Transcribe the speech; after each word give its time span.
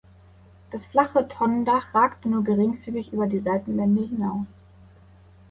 Das 0.71 0.87
flache 0.87 1.27
Tonnendach 1.27 1.93
ragte 1.93 2.27
nur 2.27 2.43
geringfügig 2.43 3.13
über 3.13 3.27
die 3.27 3.39
Seitenwände 3.39 4.01
hinaus. 4.03 4.63